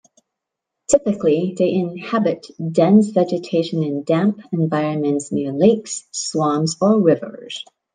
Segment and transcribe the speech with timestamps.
[0.89, 7.63] Typically they inhabit dense vegetation in damp environments near lakes, swamps or rivers.